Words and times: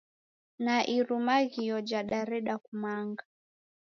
Na 0.65 0.75
Irumaghio 0.95 1.77
jadareda 1.89 2.55
kumanga 2.65 3.23